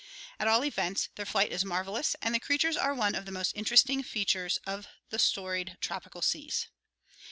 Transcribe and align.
At 0.39 0.47
all 0.47 0.65
events, 0.65 1.09
their 1.13 1.27
flight 1.27 1.51
is 1.51 1.63
marvelous 1.63 2.15
and 2.23 2.33
the 2.33 2.39
creatures 2.39 2.75
are 2.75 2.91
one 2.95 3.13
of 3.13 3.27
the 3.27 3.31
most 3.31 3.55
interesting 3.55 4.01
fea 4.01 4.25
tures 4.25 4.57
of 4.65 4.87
the 5.11 5.19
storied 5.19 5.77
tropical 5.79 6.23
seas. 6.23 6.69